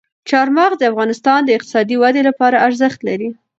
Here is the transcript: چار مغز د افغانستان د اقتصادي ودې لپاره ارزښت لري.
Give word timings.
چار 0.29 0.47
مغز 0.57 0.77
د 0.79 0.83
افغانستان 0.91 1.39
د 1.43 1.49
اقتصادي 1.57 1.95
ودې 2.01 2.21
لپاره 2.29 2.61
ارزښت 2.67 2.99
لري. 3.07 3.29